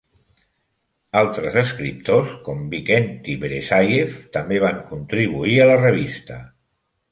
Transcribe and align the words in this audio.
Altres 1.19 1.57
escriptors 1.61 2.33
com 2.47 2.65
Vikenty 2.73 3.37
Veresayev 3.45 4.17
també 4.41 4.61
van 4.67 4.83
contribuir 4.91 5.57
a 5.61 5.71
la 5.75 5.79
revista. 5.87 6.43